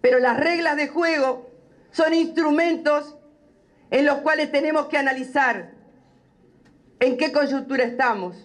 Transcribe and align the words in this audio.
Pero 0.00 0.18
las 0.18 0.38
reglas 0.38 0.76
de 0.76 0.88
juego 0.88 1.50
son 1.90 2.14
instrumentos 2.14 3.16
en 3.90 4.06
los 4.06 4.18
cuales 4.18 4.52
tenemos 4.52 4.86
que 4.86 4.98
analizar 4.98 5.72
en 7.00 7.16
qué 7.16 7.32
coyuntura 7.32 7.84
estamos. 7.84 8.36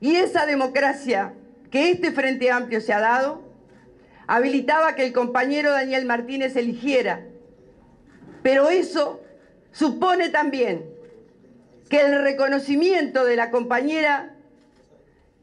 Y 0.00 0.16
esa 0.16 0.46
democracia 0.46 1.34
que 1.70 1.90
este 1.90 2.12
Frente 2.12 2.50
Amplio 2.50 2.80
se 2.80 2.92
ha 2.92 3.00
dado 3.00 3.42
habilitaba 4.26 4.94
que 4.94 5.04
el 5.04 5.12
compañero 5.12 5.70
Daniel 5.70 6.04
Martínez 6.04 6.56
eligiera. 6.56 7.22
Pero 8.42 8.68
eso 8.68 9.20
supone 9.72 10.28
también 10.28 10.84
que 11.88 12.00
el 12.00 12.22
reconocimiento 12.22 13.24
de 13.24 13.36
la 13.36 13.50
compañera 13.50 14.34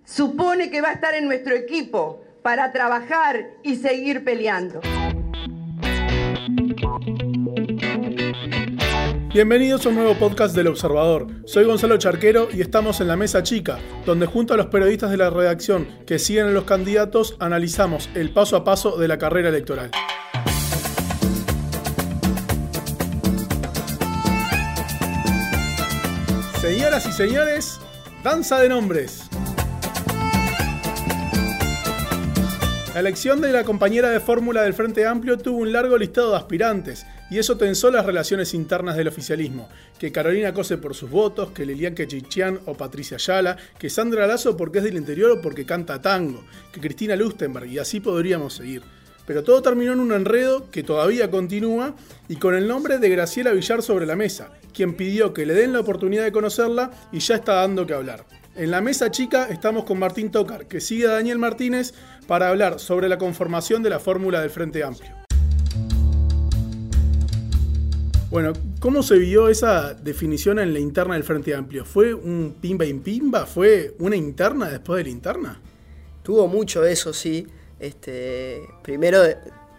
supone 0.04 0.70
que 0.70 0.82
va 0.82 0.90
a 0.90 0.94
estar 0.94 1.14
en 1.16 1.26
nuestro 1.26 1.56
equipo 1.56 2.24
para 2.42 2.72
trabajar 2.72 3.52
y 3.64 3.76
seguir 3.76 4.24
peleando. 4.24 4.82
Bienvenidos 9.34 9.86
a 9.86 9.90
un 9.90 9.96
nuevo 9.96 10.14
podcast 10.16 10.56
del 10.56 10.68
Observador. 10.68 11.28
Soy 11.46 11.64
Gonzalo 11.64 11.98
Charquero 11.98 12.50
y 12.54 12.62
estamos 12.62 13.02
en 13.02 13.08
la 13.08 13.18
Mesa 13.18 13.42
Chica, 13.42 13.80
donde 14.06 14.28
junto 14.28 14.54
a 14.54 14.58
los 14.58 14.68
periodistas 14.68 15.10
de 15.10 15.18
la 15.18 15.32
redacción 15.32 15.88
que 16.06 16.20
siguen 16.20 16.48
a 16.48 16.52
los 16.52 16.66
candidatos 16.66 17.38
analizamos 17.40 18.08
el 18.14 18.32
paso 18.32 18.56
a 18.56 18.64
paso 18.64 18.98
de 18.98 19.08
la 19.08 19.18
carrera 19.18 19.50
electoral. 19.50 19.90
Señoras 26.60 27.08
y 27.08 27.12
señores, 27.14 27.80
danza 28.24 28.60
de 28.60 28.70
nombres. 28.70 29.31
La 32.94 33.00
elección 33.00 33.40
de 33.40 33.54
la 33.54 33.64
compañera 33.64 34.10
de 34.10 34.20
fórmula 34.20 34.64
del 34.64 34.74
Frente 34.74 35.06
Amplio 35.06 35.38
tuvo 35.38 35.60
un 35.60 35.72
largo 35.72 35.98
listado 35.98 36.32
de 36.32 36.36
aspirantes, 36.36 37.06
y 37.30 37.40
eso 37.40 37.56
tensó 37.56 37.90
las 37.90 38.06
relaciones 38.06 38.54
internas 38.54 38.98
del 38.98 39.08
oficialismo. 39.08 39.70
Que 39.98 40.12
Carolina 40.12 40.54
Cose 40.54 40.78
por 40.78 40.94
sus 40.94 41.10
votos, 41.10 41.52
que 41.52 41.66
Lilian 41.66 41.96
Chichian 41.96 42.60
o 42.66 42.74
Patricia 42.74 43.16
Ayala, 43.16 43.56
que 43.80 43.90
Sandra 43.90 44.28
Lazo 44.28 44.58
porque 44.58 44.80
es 44.80 44.84
del 44.84 44.98
interior 44.98 45.32
o 45.32 45.42
porque 45.42 45.66
canta 45.66 46.02
tango, 46.02 46.44
que 46.74 46.82
Cristina 46.82 47.16
Lustenberg, 47.16 47.68
y 47.68 47.80
así 47.80 48.02
podríamos 48.02 48.56
seguir. 48.56 48.84
Pero 49.26 49.42
todo 49.42 49.62
terminó 49.62 49.94
en 49.94 50.02
un 50.02 50.12
enredo 50.12 50.70
que 50.70 50.84
todavía 50.84 51.32
continúa 51.32 51.96
y 52.28 52.36
con 52.36 52.56
el 52.56 52.68
nombre 52.68 52.98
de 52.98 53.08
Graciela 53.08 53.54
Villar 53.54 53.82
sobre 53.84 54.06
la 54.06 54.18
mesa, 54.18 54.52
quien 54.74 54.96
pidió 54.96 55.34
que 55.34 55.46
le 55.46 55.54
den 55.54 55.72
la 55.72 55.80
oportunidad 55.80 56.26
de 56.26 56.34
conocerla 56.34 56.92
y 57.14 57.20
ya 57.20 57.36
está 57.36 57.54
dando 57.54 57.88
que 57.88 57.94
hablar. 57.94 58.26
En 58.54 58.70
la 58.70 58.82
mesa 58.82 59.10
chica 59.10 59.48
estamos 59.50 59.86
con 59.86 59.98
Martín 59.98 60.30
Tocar, 60.30 60.68
que 60.68 60.82
sigue 60.82 61.06
a 61.06 61.14
Daniel 61.14 61.38
Martínez 61.38 61.94
para 62.28 62.50
hablar 62.50 62.80
sobre 62.80 63.10
la 63.10 63.18
conformación 63.18 63.84
de 63.84 63.90
la 63.90 64.00
fórmula 64.00 64.42
del 64.42 64.50
Frente 64.50 64.84
Amplio. 64.84 65.12
Bueno, 68.30 68.54
¿cómo 68.80 69.04
se 69.04 69.18
vio 69.18 69.50
esa 69.50 69.94
definición 69.94 70.60
en 70.60 70.74
la 70.74 70.80
interna 70.80 71.16
del 71.16 71.24
Frente 71.24 71.54
Amplio? 71.54 71.84
¿Fue 71.84 72.14
un 72.14 72.56
pimba 72.62 72.86
y 72.86 72.94
pimba? 72.94 73.46
¿Fue 73.46 73.94
una 74.00 74.16
interna 74.16 74.70
después 74.70 75.00
de 75.00 75.04
la 75.04 75.10
interna? 75.10 75.62
Tuvo 76.24 76.48
mucho 76.48 76.86
eso, 76.86 77.12
sí. 77.12 77.46
Este, 77.80 78.62
primero 78.84 79.22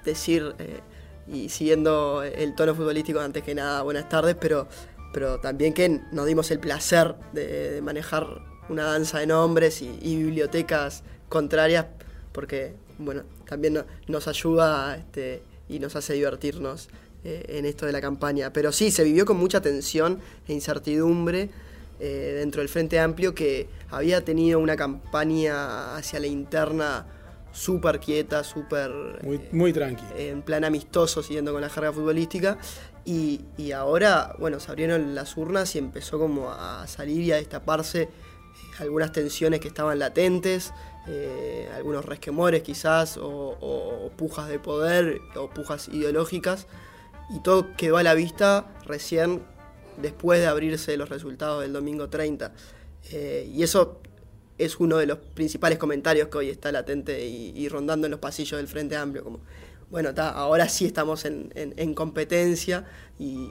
decir, 0.04 0.54
eh, 0.58 0.80
y 1.28 1.48
siguiendo 1.48 2.22
el 2.22 2.54
tono 2.54 2.74
futbolístico 2.74 3.20
antes 3.20 3.42
que 3.42 3.54
nada, 3.54 3.82
buenas 3.82 4.08
tardes, 4.08 4.36
pero, 4.38 4.68
pero 5.14 5.38
también 5.40 5.72
que 5.72 6.00
nos 6.10 6.26
dimos 6.26 6.50
el 6.50 6.58
placer 6.58 7.14
de 7.32 7.80
manejar 7.82 8.26
una 8.68 8.84
danza 8.84 9.18
de 9.18 9.26
nombres 9.26 9.82
y, 9.82 10.16
bibliotecas 10.16 11.04
contrarias, 11.28 11.86
porque 12.32 12.74
bueno, 12.98 13.22
también 13.46 13.84
nos 14.08 14.28
ayuda 14.28 14.96
este, 14.96 15.42
y 15.68 15.78
nos 15.78 15.96
hace 15.96 16.14
divertirnos 16.14 16.88
eh, 17.24 17.44
en 17.48 17.66
esto 17.66 17.86
de 17.86 17.92
la 17.92 18.00
campaña. 18.00 18.52
Pero 18.52 18.72
sí, 18.72 18.90
se 18.90 19.04
vivió 19.04 19.24
con 19.24 19.36
mucha 19.36 19.60
tensión 19.60 20.20
e 20.48 20.52
incertidumbre 20.52 21.50
eh, 22.00 22.36
dentro 22.38 22.60
del 22.60 22.68
Frente 22.68 22.98
Amplio 22.98 23.34
que 23.34 23.68
había 23.90 24.24
tenido 24.24 24.58
una 24.58 24.76
campaña 24.76 25.96
hacia 25.96 26.18
la 26.20 26.26
interna 26.26 27.06
súper 27.52 28.00
quieta, 28.00 28.42
súper... 28.42 28.90
Muy, 29.22 29.40
muy 29.52 29.72
tranqui. 29.72 30.04
en 30.16 30.42
plan 30.42 30.64
amistoso, 30.64 31.22
siguiendo 31.22 31.52
con 31.52 31.60
la 31.60 31.68
carga 31.68 31.92
futbolística. 31.92 32.58
Y, 33.04 33.42
y, 33.56 33.72
ahora, 33.72 34.34
bueno, 34.38 34.60
se 34.60 34.70
abrieron 34.70 35.14
las 35.14 35.36
urnas 35.36 35.74
y 35.74 35.78
empezó 35.78 36.18
como 36.18 36.50
a 36.50 36.86
salir 36.86 37.20
y 37.22 37.32
a 37.32 37.36
destaparse 37.36 38.08
algunas 38.78 39.12
tensiones 39.12 39.60
que 39.60 39.68
estaban 39.68 39.98
latentes, 39.98 40.72
eh, 41.06 41.68
algunos 41.74 42.04
resquemores 42.04 42.62
quizás, 42.62 43.18
o, 43.20 44.10
pujas 44.16 44.48
de 44.48 44.58
poder, 44.58 45.20
o 45.36 45.50
pujas 45.50 45.88
ideológicas, 45.88 46.66
y 47.30 47.40
todo 47.40 47.74
quedó 47.76 47.96
a 47.96 48.02
la 48.02 48.14
vista 48.14 48.66
recién 48.84 49.42
después 50.00 50.40
de 50.40 50.46
abrirse 50.46 50.96
los 50.96 51.08
resultados 51.08 51.62
del 51.62 51.72
domingo 51.72 52.08
30. 52.08 52.52
Eh, 53.10 53.50
y 53.52 53.62
eso 53.62 54.00
es 54.58 54.78
uno 54.78 54.98
de 54.98 55.06
los 55.06 55.18
principales 55.18 55.78
comentarios 55.78 56.28
que 56.28 56.38
hoy 56.38 56.50
está 56.50 56.70
latente 56.70 57.26
y, 57.26 57.68
rondando 57.68 58.06
en 58.06 58.12
los 58.12 58.20
pasillos 58.20 58.58
del 58.58 58.68
Frente 58.68 58.96
Amplio, 58.96 59.24
como, 59.24 59.40
bueno, 59.92 60.10
ahora 60.16 60.68
sí 60.68 60.86
estamos 60.86 61.24
en, 61.24 61.94
competencia 61.94 62.84
y, 63.20 63.48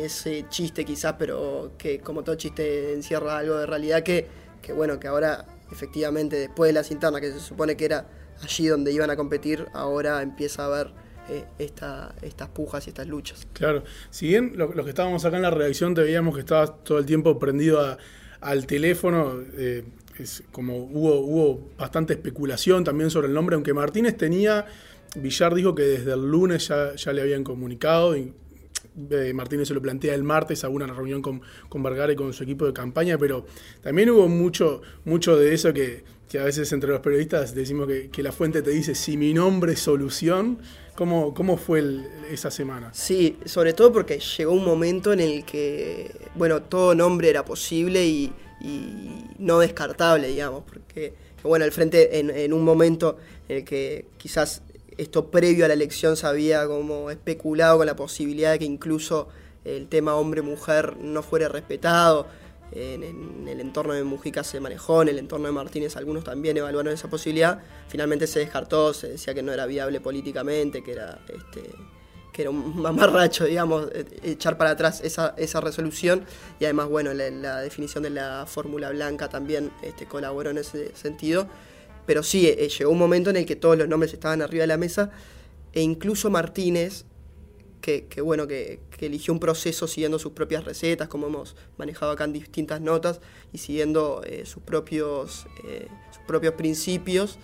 ese 0.00 0.44
chiste 0.48 0.84
quizás, 0.84 1.14
pero 1.18 1.74
que 1.78 2.00
como 2.00 2.24
todo 2.24 2.34
chiste 2.34 2.92
encierra 2.92 3.38
algo 3.38 3.56
de 3.56 3.66
realidad 3.66 4.02
que 4.02 4.26
que 4.66 4.72
bueno, 4.72 4.98
que 4.98 5.06
ahora 5.06 5.46
efectivamente 5.70 6.36
después 6.36 6.68
de 6.68 6.72
las 6.72 6.90
internas, 6.90 7.20
que 7.20 7.32
se 7.32 7.38
supone 7.38 7.76
que 7.76 7.84
era 7.84 8.08
allí 8.42 8.66
donde 8.66 8.92
iban 8.92 9.10
a 9.10 9.16
competir, 9.16 9.66
ahora 9.72 10.22
empieza 10.22 10.64
a 10.64 10.66
haber 10.66 10.92
eh, 11.28 11.44
estas 11.58 12.48
pujas 12.52 12.86
y 12.86 12.90
estas 12.90 13.06
luchas. 13.06 13.46
Claro, 13.52 13.84
si 14.10 14.26
bien 14.26 14.52
los 14.56 14.74
lo 14.74 14.82
que 14.82 14.90
estábamos 14.90 15.24
acá 15.24 15.36
en 15.36 15.42
la 15.42 15.50
redacción 15.50 15.94
te 15.94 16.02
veíamos 16.02 16.34
que 16.34 16.40
estabas 16.40 16.82
todo 16.82 16.98
el 16.98 17.06
tiempo 17.06 17.38
prendido 17.38 17.96
al 18.40 18.66
teléfono, 18.66 19.40
eh, 19.56 19.84
es 20.18 20.42
como 20.50 20.78
hubo, 20.78 21.20
hubo 21.20 21.70
bastante 21.78 22.14
especulación 22.14 22.82
también 22.82 23.10
sobre 23.10 23.28
el 23.28 23.34
nombre, 23.34 23.54
aunque 23.54 23.72
Martínez 23.72 24.16
tenía, 24.16 24.66
Villar 25.16 25.54
dijo 25.54 25.74
que 25.74 25.82
desde 25.82 26.12
el 26.12 26.30
lunes 26.30 26.68
ya, 26.68 27.12
le 27.12 27.22
habían 27.22 27.42
comunicado, 27.42 28.16
y 28.16 28.32
eh, 29.10 29.32
Martínez 29.34 29.68
se 29.68 29.74
lo 29.74 29.80
plantea 29.80 30.14
el 30.14 30.22
martes 30.22 30.62
a 30.64 30.68
una 30.68 30.86
reunión 30.86 31.22
con, 31.22 31.40
con 31.68 31.82
Vergara 31.82 32.12
y 32.12 32.16
con 32.16 32.32
su 32.32 32.44
equipo 32.44 32.66
de 32.66 32.72
campaña, 32.72 33.16
pero 33.18 33.46
también 33.82 34.10
hubo 34.10 34.28
mucho, 34.28 34.82
mucho 35.04 35.36
de 35.36 35.54
eso 35.54 35.72
que, 35.72 36.04
a 36.38 36.44
veces 36.44 36.70
entre 36.72 36.90
los 36.90 37.00
periodistas 37.00 37.54
decimos 37.54 37.88
que, 38.12 38.22
la 38.22 38.30
fuente 38.30 38.60
te 38.60 38.70
dice, 38.70 38.94
si 38.94 39.16
mi 39.16 39.32
nombre 39.32 39.72
es 39.72 39.80
solución, 39.80 40.58
¿cómo, 40.94 41.32
cómo 41.32 41.56
fue 41.56 41.82
esa 42.30 42.50
semana? 42.50 42.92
Sí, 42.92 43.38
sobre 43.46 43.72
todo 43.72 43.90
porque 43.90 44.18
llegó 44.18 44.52
un 44.52 44.64
momento 44.64 45.14
en 45.14 45.20
el 45.20 45.46
que, 45.46 46.14
bueno, 46.34 46.62
todo 46.62 46.94
nombre 46.94 47.30
era 47.30 47.44
posible 47.44 48.06
y, 48.06 48.32
no 49.38 49.60
descartable, 49.60 50.28
digamos, 50.28 50.64
porque, 50.64 51.14
bueno, 51.42 51.64
el 51.64 51.72
frente 51.72 52.18
en, 52.18 52.30
en 52.30 52.52
un 52.52 52.64
momento 52.64 53.16
en 53.48 53.58
el 53.58 53.64
que 53.64 54.06
quizás 54.16 54.62
esto 54.98 55.30
previo 55.30 55.64
a 55.64 55.68
la 55.68 55.74
elección 55.74 56.16
se 56.16 56.26
había 56.26 56.66
como 56.66 57.10
especulado 57.10 57.78
con 57.78 57.86
la 57.86 57.96
posibilidad 57.96 58.52
de 58.52 58.58
que 58.58 58.64
incluso 58.64 59.28
el 59.64 59.88
tema 59.88 60.14
hombre-mujer 60.14 60.96
no 60.96 61.22
fuera 61.22 61.48
respetado. 61.48 62.26
En, 62.72 63.46
el 63.48 63.60
entorno 63.60 63.94
de 63.94 64.02
Mujica 64.02 64.42
se 64.42 64.58
manejó, 64.58 65.02
en 65.02 65.08
el 65.08 65.18
entorno 65.18 65.46
de 65.46 65.52
Martínez 65.52 65.96
algunos 65.96 66.24
también 66.24 66.56
evaluaron 66.56 66.92
esa 66.92 67.08
posibilidad. 67.08 67.60
Finalmente 67.88 68.26
se 68.26 68.40
descartó, 68.40 68.92
se 68.92 69.08
decía 69.10 69.34
que 69.34 69.42
no 69.42 69.52
era 69.52 69.66
viable 69.66 70.00
políticamente, 70.00 70.82
que 70.82 70.92
era, 70.92 71.20
este, 71.28 71.70
que 72.32 72.42
era 72.42 72.50
un 72.50 72.76
mamarracho, 72.80 73.44
digamos, 73.44 73.88
e, 73.92 74.06
echar 74.30 74.56
para 74.58 74.70
atrás 74.70 75.00
esa, 75.02 75.34
esa 75.36 75.60
resolución. 75.60 76.24
Y 76.58 76.64
además, 76.64 76.88
bueno, 76.88 77.12
la, 77.14 77.60
definición 77.60 78.02
de 78.02 78.10
la 78.10 78.46
fórmula 78.46 78.90
blanca 78.90 79.28
también 79.28 79.70
este, 79.82 80.06
colaboró 80.06 80.50
en 80.50 80.58
ese 80.58 80.94
sentido. 80.96 81.48
Pero 82.06 82.22
sí, 82.22 82.46
eh, 82.46 82.68
llegó 82.68 82.90
un 82.90 82.98
momento 82.98 83.30
en 83.30 83.36
el 83.36 83.46
que 83.46 83.56
todos 83.56 83.76
los 83.76 83.88
nombres 83.88 84.12
estaban 84.12 84.40
arriba 84.40 84.62
de 84.62 84.68
la 84.68 84.76
mesa 84.76 85.10
e 85.72 85.82
incluso 85.82 86.30
Martínez, 86.30 87.04
que, 87.80 88.20
bueno, 88.20 88.48
que, 88.48 88.80
eligió 88.98 89.32
un 89.32 89.38
proceso 89.38 89.86
siguiendo 89.86 90.18
sus 90.18 90.32
propias 90.32 90.64
recetas, 90.64 91.06
como 91.06 91.28
hemos 91.28 91.54
manejado 91.78 92.10
acá 92.10 92.24
en 92.24 92.32
distintas 92.32 92.80
notas, 92.80 93.20
y 93.52 93.58
siguiendo 93.58 94.22
eh, 94.24 94.44
sus, 94.44 94.60
propios, 94.60 95.46
eh, 95.68 95.86
sus 96.10 96.24
propios 96.26 96.54
principios. 96.54 97.38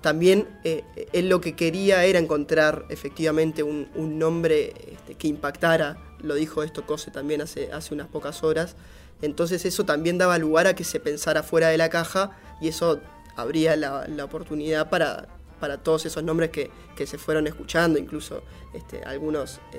También 0.00 0.46
él 0.62 1.28
lo 1.28 1.40
que 1.40 1.56
quería 1.56 2.04
era 2.04 2.20
encontrar 2.20 2.84
efectivamente 2.88 3.64
un, 3.64 3.88
nombre 3.96 4.72
este, 4.92 5.16
que 5.16 5.26
impactara, 5.26 5.98
lo 6.20 6.36
dijo 6.36 6.62
esto 6.62 6.86
Cose 6.86 7.10
también 7.10 7.40
hace, 7.40 7.72
hace 7.72 7.94
unas 7.94 8.06
pocas 8.06 8.44
horas, 8.44 8.76
entonces 9.22 9.64
eso 9.64 9.84
también 9.84 10.18
daba 10.18 10.38
lugar 10.38 10.66
a 10.66 10.74
que 10.74 10.84
se 10.84 11.00
pensara 11.00 11.42
fuera 11.42 11.68
de 11.68 11.78
la 11.78 11.88
caja 11.88 12.36
y 12.60 12.68
eso 12.68 13.00
habría 13.38 13.76
la, 13.76 14.24
oportunidad 14.24 14.90
para, 14.90 15.28
para 15.60 15.78
todos 15.78 16.04
esos 16.06 16.24
nombres 16.24 16.50
que, 16.50 16.70
se 17.06 17.18
fueron 17.18 17.46
escuchando, 17.46 17.98
incluso 17.98 18.42
este, 18.74 19.02
algunos 19.04 19.60
eh, 19.72 19.78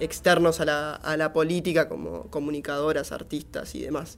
externos 0.00 0.60
a 0.60 0.64
la, 0.64 0.94
a 0.94 1.16
la 1.18 1.32
política 1.34 1.88
como 1.88 2.30
comunicadoras, 2.30 3.12
artistas 3.12 3.74
y 3.74 3.82
demás. 3.82 4.16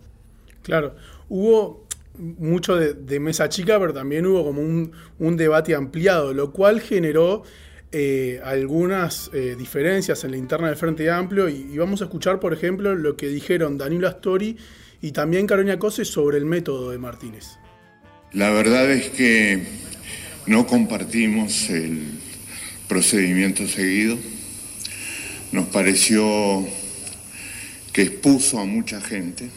Claro, 0.62 0.94
hubo 1.28 1.86
mucho 2.16 2.76
de, 2.76 3.20
mesa 3.20 3.48
chica, 3.48 3.78
pero 3.80 3.92
también 3.92 4.26
hubo 4.26 4.44
como 4.44 4.60
un, 4.60 5.36
debate 5.36 5.74
ampliado, 5.74 6.32
lo 6.32 6.52
cual 6.52 6.80
generó 6.80 7.42
eh, 7.90 8.40
algunas 8.44 9.30
eh, 9.32 9.56
diferencias 9.58 10.22
en 10.22 10.30
la 10.30 10.36
interna 10.36 10.68
del 10.68 10.76
Frente 10.76 11.10
Amplio 11.10 11.48
y, 11.48 11.76
vamos 11.76 12.00
a 12.02 12.04
escuchar, 12.04 12.38
por 12.38 12.52
ejemplo, 12.52 12.94
lo 12.94 13.16
que 13.16 13.26
dijeron 13.26 13.76
Danilo 13.76 14.06
Astori 14.06 14.56
y 15.02 15.12
también 15.12 15.46
Carolina 15.46 15.78
Cose 15.78 16.04
sobre 16.04 16.38
el 16.38 16.46
método 16.46 16.92
de 16.92 16.98
Martínez. 16.98 17.58
La 18.32 18.50
verdad 18.50 18.90
es 18.90 19.10
que 19.10 19.62
no 20.46 20.66
compartimos 20.66 21.68
el 21.68 22.20
procedimiento 22.88 23.66
seguido. 23.66 24.16
Nos 25.50 25.66
pareció 25.66 26.66
que 27.92 28.02
expuso 28.02 28.58
a 28.58 28.64
mucha 28.64 29.00
gente 29.00 29.50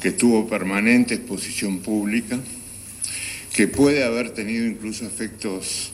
que 0.00 0.12
tuvo 0.12 0.46
permanente 0.46 1.14
exposición 1.14 1.80
pública, 1.80 2.38
que 3.52 3.66
puede 3.66 4.04
haber 4.04 4.30
tenido 4.30 4.66
incluso 4.66 5.04
efectos 5.04 5.90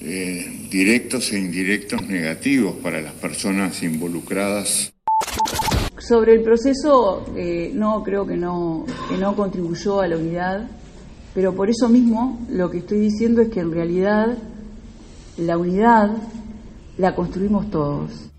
eh, 0.00 0.66
directos 0.70 1.32
e 1.32 1.38
indirectos 1.38 2.02
negativos 2.08 2.74
para 2.82 3.00
las 3.00 3.12
personas 3.12 3.82
involucradas. 3.82 4.92
Sobre 6.06 6.34
el 6.34 6.42
proceso, 6.42 7.24
eh, 7.34 7.70
no 7.72 8.02
creo 8.02 8.26
que 8.26 8.36
no, 8.36 8.84
que 9.08 9.16
no 9.16 9.34
contribuyó 9.34 10.02
a 10.02 10.06
la 10.06 10.18
unidad, 10.18 10.68
pero 11.34 11.54
por 11.54 11.70
eso 11.70 11.88
mismo 11.88 12.46
lo 12.50 12.70
que 12.70 12.78
estoy 12.78 12.98
diciendo 12.98 13.40
es 13.40 13.48
que 13.48 13.60
en 13.60 13.72
realidad 13.72 14.36
la 15.38 15.56
unidad 15.56 16.10
la 16.98 17.14
construimos 17.14 17.70
todos. 17.70 18.30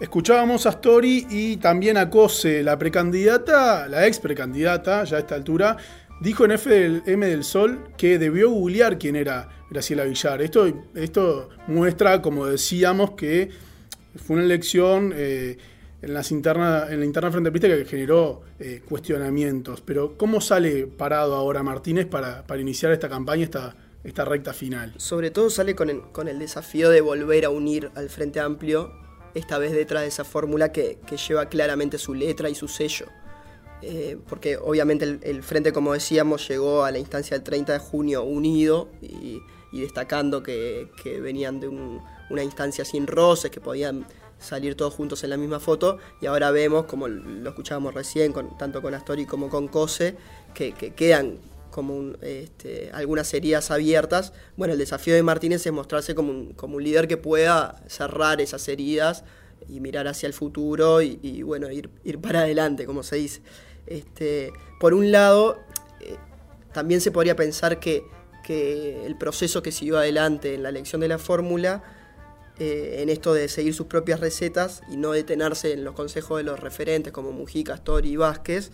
Escuchábamos 0.00 0.64
a 0.66 0.70
Story 0.70 1.26
y 1.28 1.56
también 1.56 1.96
a 1.96 2.08
Cose, 2.08 2.62
la 2.62 2.78
precandidata, 2.78 3.88
la 3.88 4.06
ex 4.06 4.20
precandidata, 4.20 5.02
ya 5.02 5.16
a 5.16 5.20
esta 5.20 5.34
altura, 5.34 5.76
dijo 6.20 6.44
en 6.44 6.52
FM 6.52 7.26
del 7.26 7.42
Sol 7.42 7.88
que 7.96 8.16
debió 8.16 8.48
googlear 8.48 8.96
quién 8.96 9.16
era 9.16 9.48
Graciela 9.70 10.04
Villar. 10.04 10.40
Esto, 10.40 10.72
esto 10.94 11.48
muestra, 11.66 12.22
como 12.22 12.46
decíamos, 12.46 13.10
que 13.10 13.50
fue 14.14 14.36
una 14.36 14.44
elección 14.44 15.12
eh, 15.16 15.58
en, 16.02 16.14
las 16.14 16.30
interna, 16.30 16.86
en 16.90 17.00
la 17.00 17.06
interna 17.06 17.30
Frente 17.30 17.52
que 17.52 17.84
generó 17.84 18.42
eh, 18.58 18.82
cuestionamientos. 18.88 19.80
Pero, 19.80 20.16
¿cómo 20.16 20.40
sale 20.40 20.86
parado 20.86 21.34
ahora 21.34 21.62
Martínez 21.62 22.06
para, 22.06 22.46
para 22.46 22.60
iniciar 22.60 22.92
esta 22.92 23.08
campaña, 23.08 23.44
esta, 23.44 23.76
esta 24.04 24.24
recta 24.24 24.52
final? 24.52 24.94
Sobre 24.96 25.30
todo 25.30 25.50
sale 25.50 25.74
con 25.74 25.90
el, 25.90 26.00
con 26.12 26.28
el 26.28 26.38
desafío 26.38 26.90
de 26.90 27.00
volver 27.00 27.44
a 27.44 27.50
unir 27.50 27.90
al 27.94 28.08
Frente 28.08 28.40
Amplio 28.40 28.92
esta 29.34 29.58
vez 29.58 29.72
detrás 29.72 30.02
de 30.02 30.08
esa 30.08 30.24
fórmula 30.24 30.72
que, 30.72 30.98
lleva 31.28 31.46
claramente 31.46 31.98
su 31.98 32.14
letra 32.14 32.48
y 32.48 32.54
su 32.54 32.68
sello. 32.68 33.06
Eh, 33.82 34.18
porque 34.28 34.58
obviamente 34.58 35.18
el, 35.22 35.42
frente, 35.42 35.72
como 35.72 35.94
decíamos, 35.94 36.46
llegó 36.48 36.84
a 36.84 36.90
la 36.90 36.98
instancia 36.98 37.36
del 37.36 37.44
30 37.44 37.72
de 37.74 37.78
junio 37.78 38.22
unido 38.24 38.90
y, 39.00 39.40
destacando 39.72 40.42
que, 40.42 40.88
venían 41.22 41.60
de 41.60 41.68
una 41.68 42.42
instancia 42.42 42.84
sin 42.84 43.06
roces, 43.06 43.50
que 43.50 43.60
podían 43.60 44.04
salir 44.40 44.74
todos 44.74 44.94
juntos 44.94 45.22
en 45.22 45.30
la 45.30 45.36
misma 45.36 45.60
foto, 45.60 45.98
y 46.20 46.26
ahora 46.26 46.50
vemos, 46.50 46.86
como 46.86 47.06
lo 47.06 47.50
escuchábamos 47.50 47.94
recién, 47.94 48.32
con, 48.32 48.56
tanto 48.58 48.82
con 48.82 48.94
Astori 48.94 49.26
como 49.26 49.48
con 49.48 49.68
Cose, 49.68 50.16
que, 50.54 50.72
que 50.72 50.94
quedan 50.94 51.38
como 51.70 52.14
este, 52.20 52.90
algunas 52.92 53.32
heridas 53.32 53.70
abiertas. 53.70 54.32
Bueno, 54.56 54.74
el 54.74 54.78
desafío 54.78 55.14
de 55.14 55.22
Martínez 55.22 55.64
es 55.64 55.72
mostrarse 55.72 56.14
como 56.14 56.30
un, 56.30 56.52
como 56.52 56.76
un 56.76 56.84
líder 56.84 57.08
que 57.08 57.16
pueda 57.16 57.82
cerrar 57.86 58.40
esas 58.40 58.66
heridas 58.68 59.24
y 59.68 59.80
mirar 59.80 60.08
hacia 60.08 60.26
el 60.26 60.32
futuro 60.32 61.00
y, 61.02 61.42
bueno, 61.42 61.70
ir, 61.70 61.90
ir, 62.04 62.18
para 62.18 62.40
adelante, 62.40 62.86
como 62.86 63.02
se 63.02 63.16
dice. 63.16 63.42
Este, 63.86 64.52
por 64.78 64.94
un 64.94 65.12
lado, 65.12 65.58
eh, 66.00 66.16
también 66.72 67.00
se 67.00 67.10
podría 67.10 67.36
pensar 67.36 67.78
que, 67.80 68.04
que, 68.44 69.06
el 69.06 69.16
proceso 69.16 69.62
que 69.62 69.72
siguió 69.72 69.98
adelante 69.98 70.54
en 70.54 70.62
la 70.62 70.70
elección 70.70 71.00
de 71.00 71.08
la 71.08 71.18
fórmula, 71.18 71.82
eh, 72.62 73.00
en 73.00 73.08
esto 73.08 73.32
de 73.32 73.48
seguir 73.48 73.72
sus 73.72 73.86
propias 73.86 74.20
recetas 74.20 74.82
y 74.92 74.98
no 74.98 75.12
detenerse 75.12 75.72
en 75.72 75.82
los 75.82 75.94
consejos 75.94 76.36
de 76.36 76.44
los 76.44 76.60
referentes 76.60 77.10
como 77.10 77.32
Mujica, 77.32 77.72
Story 77.72 78.10
y 78.10 78.16
Vázquez, 78.16 78.70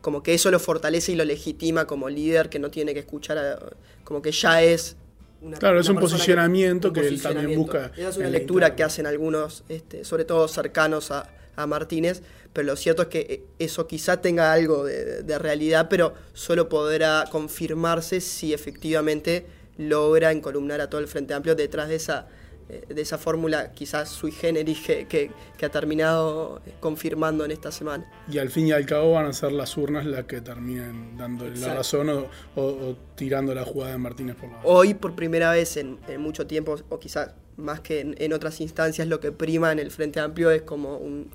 como 0.00 0.22
que 0.22 0.32
eso 0.32 0.48
lo 0.52 0.60
fortalece 0.60 1.10
y 1.10 1.16
lo 1.16 1.24
legitima 1.24 1.88
como 1.88 2.08
líder 2.08 2.48
que 2.48 2.60
no 2.60 2.70
tiene 2.70 2.94
que 2.94 3.00
escuchar, 3.00 3.74
como 4.04 4.22
que 4.22 4.30
ya 4.30 4.62
es... 4.62 4.94
Una, 5.42 5.58
claro, 5.58 5.80
es 5.80 5.88
un 5.88 5.98
posicionamiento 5.98 6.92
que, 6.92 7.00
él 7.00 7.20
también 7.20 7.58
busca. 7.58 7.90
Esa 7.96 8.10
es 8.10 8.16
una 8.16 8.30
lectura 8.30 8.76
que 8.76 8.84
hacen 8.84 9.06
algunos, 9.06 9.64
este, 9.68 10.04
sobre 10.04 10.24
todo 10.24 10.46
cercanos 10.46 11.10
a, 11.10 11.28
Martínez, 11.66 12.22
pero 12.52 12.66
lo 12.66 12.76
cierto 12.76 13.02
es 13.02 13.08
que 13.08 13.20
eh, 13.20 13.42
eso 13.58 13.86
quizá 13.86 14.20
tenga 14.20 14.52
algo 14.52 14.84
de 14.84 15.38
realidad, 15.38 15.88
pero 15.88 16.12
solo 16.34 16.68
podrá 16.68 17.24
confirmarse 17.32 18.20
si 18.20 18.52
efectivamente 18.52 19.46
logra 19.78 20.32
encolumnar 20.32 20.80
a 20.80 20.90
todo 20.90 21.00
el 21.00 21.08
Frente 21.08 21.34
Amplio 21.34 21.54
detrás 21.54 21.88
de 21.88 21.96
esa 21.96 22.28
de 22.68 23.00
esa 23.00 23.16
fórmula 23.16 23.70
quizás 23.72 24.08
sui 24.08 24.32
generis 24.32 24.80
que, 24.80 25.30
ha 25.62 25.68
terminado 25.68 26.60
confirmando 26.80 27.44
en 27.44 27.52
esta 27.52 27.70
semana. 27.70 28.10
Y 28.28 28.38
al 28.38 28.50
fin 28.50 28.66
y 28.66 28.72
al 28.72 28.84
cabo 28.86 29.12
van 29.12 29.26
a 29.26 29.32
ser 29.32 29.52
las 29.52 29.76
urnas 29.76 30.04
las 30.04 30.24
que 30.24 30.40
terminen 30.40 31.16
dándole 31.16 31.56
la 31.58 31.74
razón 31.74 32.26
o, 32.56 32.96
tirando 33.14 33.54
la 33.54 33.64
jugada 33.64 33.92
de 33.92 33.98
Martínez 33.98 34.36
por 34.36 34.50
la 34.50 34.60
Hoy 34.64 34.94
por 34.94 35.14
primera 35.14 35.52
vez 35.52 35.76
en, 35.76 35.98
mucho 36.18 36.46
tiempo, 36.46 36.76
o 36.88 36.98
quizás 36.98 37.34
más 37.56 37.80
que 37.80 38.14
en, 38.18 38.32
otras 38.32 38.60
instancias, 38.60 39.06
lo 39.06 39.20
que 39.20 39.30
prima 39.30 39.70
en 39.70 39.78
el 39.78 39.90
Frente 39.90 40.18
Amplio 40.18 40.50
es 40.50 40.62
como 40.62 40.98
un, 40.98 41.30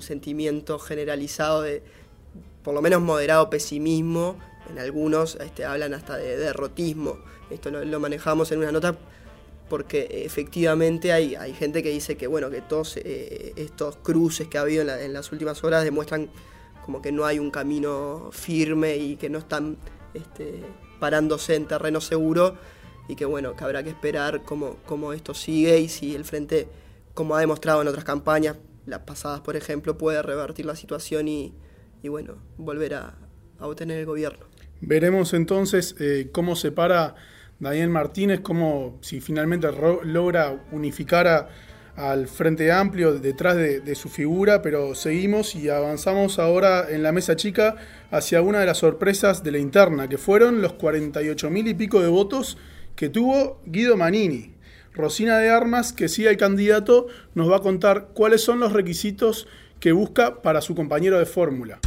sentimiento 0.00 0.78
generalizado 0.78 1.62
de, 1.62 1.82
por 2.62 2.74
lo 2.74 2.82
menos 2.82 3.00
moderado 3.00 3.48
pesimismo, 3.48 4.38
en 4.70 4.78
algunos 4.78 5.36
este, 5.36 5.64
hablan 5.64 5.94
hasta 5.94 6.16
de 6.16 6.36
derrotismo. 6.36 7.18
Esto 7.50 7.70
lo 7.70 8.00
manejamos 8.00 8.52
en 8.52 8.58
una 8.58 8.72
nota 8.72 8.96
porque 9.68 10.22
efectivamente 10.24 11.12
hay, 11.12 11.34
hay 11.34 11.52
gente 11.52 11.82
que 11.82 11.90
dice 11.90 12.16
que 12.16 12.26
bueno 12.26 12.50
que 12.50 12.60
todos 12.60 12.96
eh, 12.96 13.52
estos 13.56 13.96
cruces 13.96 14.48
que 14.48 14.58
ha 14.58 14.62
habido 14.62 14.82
en, 14.82 15.12
las 15.12 15.32
últimas 15.32 15.62
horas 15.64 15.84
demuestran 15.84 16.30
como 16.84 17.02
que 17.02 17.10
no 17.10 17.24
hay 17.24 17.38
un 17.38 17.50
camino 17.50 18.30
firme 18.32 18.96
y 18.96 19.16
que 19.16 19.28
no 19.28 19.38
están 19.38 19.76
este, 20.14 20.62
parándose 21.00 21.56
en 21.56 21.66
terreno 21.66 22.00
seguro 22.00 22.56
y 23.08 23.16
que 23.16 23.24
bueno 23.24 23.56
que 23.56 23.64
habrá 23.64 23.82
que 23.82 23.90
esperar 23.90 24.44
cómo, 24.44 24.76
cómo 24.86 25.12
esto 25.12 25.34
sigue 25.34 25.80
y 25.80 25.88
si 25.88 26.14
el 26.14 26.24
frente 26.24 26.68
como 27.14 27.34
ha 27.34 27.40
demostrado 27.40 27.82
en 27.82 27.88
otras 27.88 28.04
campañas 28.04 28.56
las 28.86 29.00
pasadas 29.00 29.40
por 29.40 29.56
ejemplo 29.56 29.98
puede 29.98 30.22
revertir 30.22 30.64
la 30.64 30.76
situación 30.76 31.26
y, 31.28 31.54
bueno 32.04 32.36
volver 32.56 32.94
a, 32.94 33.14
obtener 33.58 33.98
el 33.98 34.06
gobierno. 34.06 34.46
Veremos 34.80 35.32
entonces 35.34 35.96
eh, 35.98 36.28
cómo 36.30 36.54
se 36.54 36.70
para 36.70 37.16
Daniel 37.58 37.88
Martínez, 37.88 38.40
como 38.40 38.98
si 39.00 39.20
finalmente 39.20 39.68
logra 40.04 40.62
unificar 40.72 41.48
al 41.96 42.28
Frente 42.28 42.70
Amplio 42.70 43.18
detrás 43.18 43.56
de, 43.56 43.94
su 43.94 44.10
figura, 44.10 44.60
pero 44.60 44.94
seguimos 44.94 45.54
y 45.54 45.70
avanzamos 45.70 46.38
ahora 46.38 46.90
en 46.90 47.02
la 47.02 47.12
mesa 47.12 47.36
chica 47.36 47.76
hacia 48.10 48.42
una 48.42 48.60
de 48.60 48.66
las 48.66 48.78
sorpresas 48.78 49.42
de 49.42 49.52
la 49.52 49.58
interna, 49.58 50.08
que 50.08 50.18
fueron 50.18 50.60
los 50.60 50.74
48 50.74 51.48
mil 51.50 51.66
y 51.68 51.74
pico 51.74 52.02
de 52.02 52.08
votos 52.08 52.58
que 52.94 53.08
tuvo 53.08 53.62
Guido 53.64 53.96
Manini. 53.96 54.54
Rosina 54.92 55.38
de 55.38 55.50
Armas, 55.50 55.92
que 55.92 56.08
sigue 56.08 56.30
el 56.30 56.36
candidato, 56.36 57.06
nos 57.34 57.50
va 57.50 57.56
a 57.56 57.60
contar 57.60 58.08
cuáles 58.14 58.42
son 58.42 58.60
los 58.60 58.72
requisitos 58.72 59.46
que 59.80 59.92
busca 59.92 60.42
para 60.42 60.60
su 60.60 60.74
compañero 60.74 61.18
de 61.18 61.26
fórmula. 61.26 61.80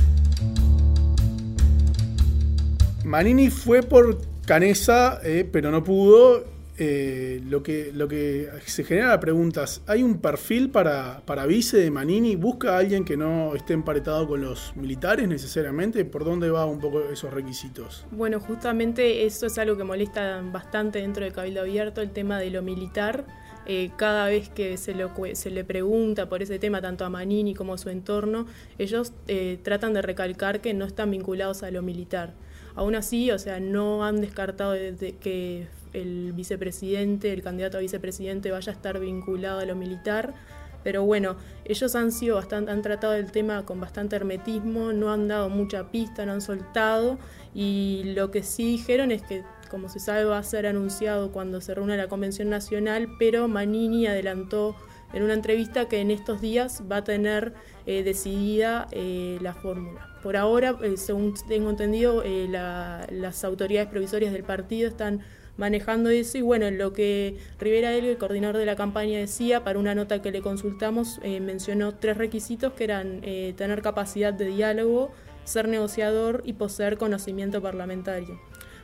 Manini 3.04 3.50
fue 3.50 3.82
por 3.82 4.20
Canesa, 4.50 5.20
eh, 5.24 5.48
pero 5.52 5.70
no 5.70 5.84
pudo. 5.84 6.44
Eh, 6.80 7.40
lo, 7.48 7.62
que, 7.62 7.92
lo 7.94 8.08
que 8.08 8.50
se 8.66 8.84
genera 8.84 9.20
preguntas, 9.20 9.84
¿hay 9.86 10.02
un 10.02 10.18
perfil 10.18 10.72
para, 10.72 11.22
para 11.24 11.46
vice 11.46 11.78
de 11.78 11.92
Manini? 11.92 12.36
¿Busca 12.36 12.74
a 12.74 12.80
alguien 12.80 13.06
que 13.06 13.16
no 13.16 13.54
esté 13.54 13.74
emparetado 13.74 14.28
con 14.28 14.42
los 14.42 14.76
militares 14.76 15.28
necesariamente? 15.28 16.04
¿Por 16.04 16.26
dónde 16.26 16.50
va 16.50 16.66
un 16.66 16.80
poco 16.80 17.00
esos 17.12 17.32
requisitos? 17.32 18.08
Bueno, 18.10 18.40
justamente 18.40 19.24
eso 19.28 19.46
es 19.46 19.56
algo 19.60 19.78
que 19.78 19.84
molesta 19.84 20.42
bastante 20.52 20.98
dentro 20.98 21.24
de 21.24 21.32
Cabildo 21.32 21.62
Abierto, 21.62 22.02
el 22.02 22.10
tema 22.10 22.40
de 22.40 22.50
lo 22.50 22.64
militar. 22.64 23.28
Eh, 23.68 23.92
cada 23.98 24.26
vez 24.26 24.50
que 24.50 24.78
se, 24.78 24.96
se, 25.34 25.50
le 25.52 25.64
pregunta 25.64 26.28
por 26.28 26.42
ese 26.42 26.58
tema, 26.58 26.82
tanto 26.82 27.06
a 27.06 27.10
Manini 27.12 27.54
como 27.54 27.76
a 27.76 27.78
su 27.78 27.90
entorno, 27.90 28.48
ellos 28.80 29.14
tratan 29.62 29.94
de 29.94 30.02
recalcar 30.02 30.60
que 30.60 30.74
no 30.74 30.86
están 30.86 31.12
vinculados 31.12 31.62
a 31.62 31.70
lo 31.70 31.84
militar. 31.84 32.34
Aún 32.80 32.96
así, 32.96 33.30
o 33.30 33.38
sea, 33.38 33.60
no 33.60 34.06
han 34.06 34.22
descartado 34.22 34.72
de, 34.72 35.18
que 35.20 35.68
el 35.92 36.32
vicepresidente, 36.32 37.34
el 37.34 37.42
candidato 37.44 37.78
a 37.78 37.82
vicepresidente 37.82 38.52
vaya 38.52 38.72
a 38.72 38.76
estar 38.76 39.02
vinculado 39.02 39.60
a 39.60 39.66
lo 39.66 39.76
militar. 39.76 40.34
Pero 40.82 41.04
bueno, 41.04 41.36
ellos 41.66 41.94
han 41.96 42.14
sido 42.14 42.38
bastante, 42.38 42.72
han 42.72 42.82
tratado 42.82 43.16
el 43.16 43.34
tema 43.34 43.66
con 43.66 43.82
bastante 43.82 44.16
hermetismo, 44.16 44.94
no 44.94 45.12
han 45.12 45.28
dado 45.28 45.50
mucha 45.50 45.92
pista, 45.92 46.26
no 46.26 46.32
han 46.32 46.40
soltado. 46.40 47.18
Y 47.54 48.14
lo 48.16 48.32
que 48.32 48.44
sí 48.44 48.64
dijeron 48.64 49.12
es 49.12 49.24
que, 49.24 49.44
como 49.70 49.90
se 49.90 50.00
sabe, 50.00 50.24
va 50.24 50.38
a 50.38 50.44
ser 50.44 50.66
anunciado 50.66 51.34
cuando 51.34 51.60
se 51.60 51.76
reúna 51.76 51.98
la 51.98 52.08
Convención 52.08 52.50
Nacional, 52.50 53.10
pero 53.20 53.50
Manini 53.50 54.08
adelantó 54.08 54.78
en 55.14 55.24
una 55.24 55.34
entrevista 55.34 55.88
que 55.88 56.02
en 56.02 56.12
estos 56.12 56.42
días 56.42 56.84
va 56.90 56.98
a 56.98 57.04
tener 57.04 57.54
eh, 57.86 58.04
decidida 58.04 58.88
eh, 58.92 59.38
la 59.42 59.54
fórmula. 59.54 60.08
Por 60.22 60.38
ahora, 60.38 60.76
eh, 60.84 60.98
según 60.98 61.34
tengo 61.48 61.70
entendido, 61.70 62.24
las 62.52 63.44
autoridades 63.44 63.90
provisorias 63.90 64.34
del 64.34 64.44
partido 64.44 64.88
están 64.90 65.22
manejando 65.58 66.10
eso 66.10 66.38
y 66.38 66.42
bueno, 66.42 66.70
lo 66.72 66.94
que 66.94 67.38
Rivera 67.60 67.94
Elgo, 67.94 68.10
el 68.10 68.18
coordinador 68.18 68.58
de 68.58 68.66
la 68.66 68.76
campaña, 68.76 69.20
decía 69.20 69.64
para 69.64 69.80
una 69.80 69.94
nota 69.94 70.22
que 70.22 70.32
le 70.32 70.42
consultamos, 70.42 71.20
mencionó 71.24 71.96
tres 71.96 72.18
requisitos 72.18 72.74
que 72.74 72.86
eran 72.86 73.22
tener 73.22 73.82
capacidad 73.82 74.34
de 74.34 74.46
diálogo, 74.46 75.12
ser 75.44 75.68
negociador 75.68 76.44
y 76.46 76.54
poseer 76.54 76.98
conocimiento 76.98 77.62
parlamentario. 77.62 78.40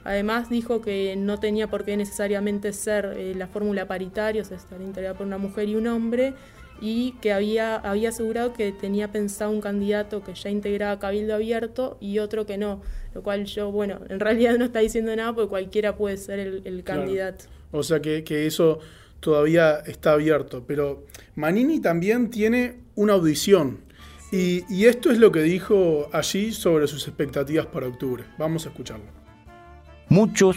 Además 0.05 0.49
dijo 0.49 0.81
que 0.81 1.15
no 1.17 1.39
tenía 1.39 1.67
por 1.67 1.83
qué 1.83 1.97
necesariamente 1.97 2.71
ser 2.73 3.17
la 3.35 3.47
fórmula 3.47 3.87
paritaria, 3.87 4.43
o 4.43 4.45
sea, 4.45 4.55
estar 4.55 4.79
integrada 4.79 5.17
por 5.17 5.25
una 5.25 5.39
mujer 5.39 5.67
y 5.67 5.75
un 5.75 5.87
hombre, 5.87 6.35
y 6.79 7.13
que 7.21 7.31
había, 7.31 7.77
había 7.77 8.09
asegurado 8.09 8.53
que 8.53 8.71
tenía 8.71 9.11
pensado 9.11 9.51
un 9.51 9.61
candidato 9.61 10.23
que 10.23 10.33
ya 10.33 10.49
integraba 10.49 10.99
Cabildo 10.99 11.33
Abierto 11.33 11.97
y 11.99 12.19
otro 12.19 12.45
que 12.45 12.57
no, 12.57 12.81
lo 13.13 13.23
cual 13.23 13.45
yo, 13.45 13.71
bueno, 13.71 13.99
en 14.09 14.19
realidad 14.21 14.57
no 14.57 14.65
está 14.65 14.79
diciendo 14.79 15.15
nada 15.15 15.33
porque 15.33 15.49
cualquiera 15.49 15.95
puede 15.95 16.17
ser 16.17 16.39
el, 16.39 16.83
candidato. 16.83 17.45
O 17.71 17.81
sea 17.81 17.99
que, 17.99 18.45
eso 18.45 18.79
todavía 19.19 19.79
está 19.87 20.13
abierto, 20.13 20.65
pero 20.67 21.05
Manini 21.33 21.79
también 21.79 22.29
tiene 22.29 22.81
una 22.93 23.13
audición. 23.13 23.79
Y, 24.31 24.63
y 24.69 24.85
esto 24.85 25.11
es 25.11 25.17
lo 25.17 25.31
que 25.31 25.41
dijo 25.41 26.09
allí 26.11 26.51
sobre 26.51 26.87
sus 26.87 27.07
expectativas 27.07 27.65
para 27.67 27.87
octubre. 27.87 28.23
Vamos 28.37 28.65
a 28.65 28.69
escucharlo. 28.69 29.24
Muchos 30.15 30.55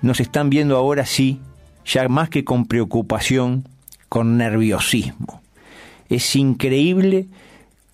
nos 0.00 0.20
están 0.20 0.48
viendo 0.48 0.78
ahora 0.78 1.04
sí, 1.04 1.38
ya 1.84 2.08
más 2.08 2.30
que 2.30 2.44
con 2.44 2.64
preocupación, 2.64 3.68
con 4.08 4.38
nerviosismo. 4.38 5.42
Es 6.08 6.34
increíble 6.34 7.26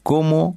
cómo 0.05 0.55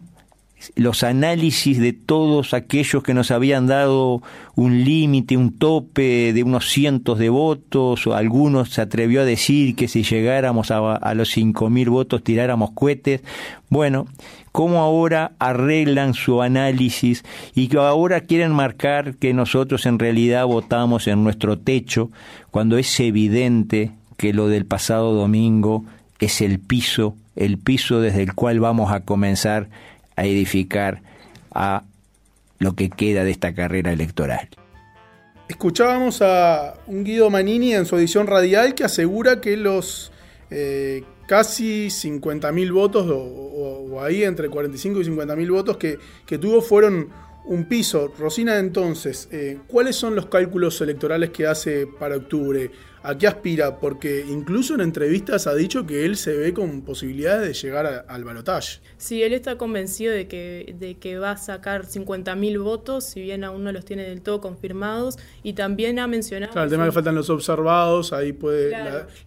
los 0.75 1.01
análisis 1.01 1.79
de 1.79 1.93
todos 1.93 2.53
aquellos 2.53 3.01
que 3.01 3.15
nos 3.15 3.31
habían 3.31 3.65
dado 3.65 4.21
un 4.53 4.83
límite, 4.83 5.35
un 5.35 5.57
tope 5.57 6.31
de 6.31 6.43
unos 6.43 6.69
cientos 6.69 7.17
de 7.17 7.29
votos, 7.29 8.05
o 8.05 8.13
algunos 8.13 8.69
se 8.69 8.81
atrevió 8.81 9.21
a 9.21 9.25
decir 9.25 9.75
que 9.75 9.87
si 9.87 10.03
llegáramos 10.03 10.69
a, 10.69 10.95
a 10.95 11.15
los 11.15 11.31
cinco 11.31 11.71
mil 11.71 11.89
votos 11.89 12.23
tiráramos 12.23 12.69
cohetes. 12.75 13.21
Bueno, 13.67 14.05
cómo 14.53 14.81
ahora 14.81 15.33
arreglan 15.39 16.13
su 16.13 16.41
análisis 16.43 17.25
y 17.55 17.67
que 17.67 17.77
ahora 17.77 18.21
quieren 18.21 18.53
marcar 18.53 19.15
que 19.15 19.33
nosotros 19.33 19.85
en 19.87 19.97
realidad 19.97 20.45
votamos 20.45 21.07
en 21.07 21.23
nuestro 21.23 21.57
techo, 21.57 22.11
cuando 22.51 22.77
es 22.77 22.99
evidente 22.99 23.91
que 24.15 24.31
lo 24.31 24.47
del 24.47 24.65
pasado 24.65 25.13
domingo 25.13 25.83
es 26.19 26.39
el 26.39 26.59
piso, 26.59 27.17
el 27.35 27.57
piso 27.57 27.99
desde 27.99 28.21
el 28.21 28.35
cual 28.35 28.59
vamos 28.59 28.91
a 28.91 29.01
comenzar 29.01 29.69
a 30.15 30.25
edificar 30.25 31.01
a 31.51 31.83
lo 32.59 32.75
que 32.75 32.91
queda 32.91 33.23
de 33.23 33.31
esta 33.31 33.55
carrera 33.55 33.91
electoral. 33.91 34.49
Escuchábamos 35.49 36.21
a 36.21 36.75
un 36.85 37.03
Guido 37.03 37.31
Manini 37.31 37.73
en 37.73 37.87
su 37.87 37.97
edición 37.97 38.27
radial 38.27 38.75
que 38.75 38.83
asegura 38.83 39.41
que 39.41 39.57
los 39.57 40.11
eh, 40.51 41.03
casi 41.33 41.87
50.000 41.87 42.71
votos, 42.71 43.07
o, 43.09 43.99
ahí 44.03 44.23
entre 44.23 44.49
45 44.49 45.01
y 45.01 45.05
50.000 45.05 45.51
votos 45.51 45.77
que, 45.77 45.97
que 46.27 46.37
tuvo 46.37 46.61
fueron 46.61 47.09
un 47.45 47.65
piso. 47.65 48.13
Rosina, 48.19 48.59
entonces, 48.59 49.29
eh, 49.31 49.57
¿cuáles 49.65 49.95
son 49.95 50.13
los 50.13 50.27
cálculos 50.27 50.79
electorales 50.81 51.31
que 51.31 51.47
hace 51.47 51.87
para 51.87 52.17
octubre? 52.17 52.69
¿A 53.05 53.17
qué 53.17 53.27
aspira? 53.27 53.79
Porque 53.79 54.25
incluso 54.29 54.75
en 54.75 54.81
entrevistas 54.81 55.45
ha 55.45 55.53
dicho 55.53 55.85
que 55.85 56.05
él 56.05 56.15
se 56.15 56.37
ve 56.37 56.53
con 56.53 56.83
posibilidades 56.83 57.45
de 57.47 57.53
llegar 57.53 58.05
al 58.07 58.23
balotaje. 58.23 58.79
Sí, 58.97 59.21
él 59.21 59.33
está 59.33 59.57
convencido 59.57 60.13
de 60.13 60.29
que, 60.29 60.73
de 60.79 60.95
que 60.95 61.17
va 61.17 61.31
a 61.31 61.37
sacar 61.37 61.85
50.000 61.85 62.63
votos, 62.63 63.03
si 63.03 63.21
bien 63.21 63.43
aún 63.43 63.65
no 63.65 63.73
los 63.73 63.83
tiene 63.83 64.03
del 64.03 64.21
todo 64.21 64.39
confirmados, 64.39 65.17
y 65.43 65.51
también 65.51 65.99
ha 65.99 66.07
mencionado... 66.07 66.53
Claro, 66.53 66.63
el 66.65 66.71
tema 66.71 66.85
que 66.85 66.93
faltan 66.93 67.13
los 67.15 67.29
observados, 67.29 68.13
ahí 68.13 68.31
puede 68.31 68.71